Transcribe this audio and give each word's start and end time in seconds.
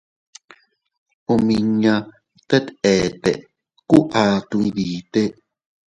Omiña 1.33 1.95
tet 2.49 2.65
eete 2.93 3.31
ku 3.89 3.97
ato 4.23 4.57
iydite. 4.67 5.23